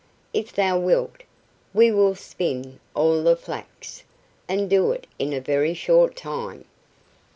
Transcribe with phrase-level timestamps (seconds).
[0.33, 1.21] If thou wilt,
[1.75, 4.01] we will spin all the flax,
[4.49, 6.65] and do it in a very short time."